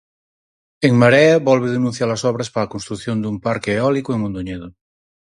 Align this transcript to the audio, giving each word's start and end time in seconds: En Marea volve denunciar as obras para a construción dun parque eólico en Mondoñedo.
En 0.87 0.93
Marea 1.01 1.43
volve 1.49 1.67
denunciar 1.75 2.09
as 2.11 2.25
obras 2.31 2.51
para 2.53 2.65
a 2.65 2.73
construción 2.73 3.17
dun 3.19 3.37
parque 3.45 3.71
eólico 3.77 4.09
en 4.11 4.21
Mondoñedo. 4.23 4.67